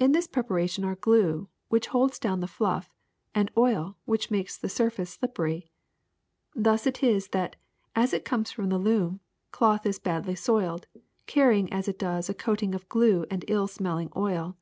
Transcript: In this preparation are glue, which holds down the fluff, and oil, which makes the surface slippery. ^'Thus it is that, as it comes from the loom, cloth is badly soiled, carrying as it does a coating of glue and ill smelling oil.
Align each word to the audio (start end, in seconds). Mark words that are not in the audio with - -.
In 0.00 0.10
this 0.10 0.26
preparation 0.26 0.84
are 0.84 0.96
glue, 0.96 1.48
which 1.68 1.86
holds 1.86 2.18
down 2.18 2.40
the 2.40 2.48
fluff, 2.48 2.90
and 3.36 3.52
oil, 3.56 3.96
which 4.04 4.28
makes 4.28 4.58
the 4.58 4.68
surface 4.68 5.10
slippery. 5.10 5.70
^'Thus 6.56 6.88
it 6.88 7.04
is 7.04 7.28
that, 7.28 7.54
as 7.94 8.12
it 8.12 8.24
comes 8.24 8.50
from 8.50 8.68
the 8.68 8.78
loom, 8.78 9.20
cloth 9.52 9.86
is 9.86 10.00
badly 10.00 10.34
soiled, 10.34 10.88
carrying 11.26 11.72
as 11.72 11.86
it 11.86 12.00
does 12.00 12.28
a 12.28 12.34
coating 12.34 12.74
of 12.74 12.88
glue 12.88 13.26
and 13.30 13.44
ill 13.46 13.68
smelling 13.68 14.10
oil. 14.16 14.56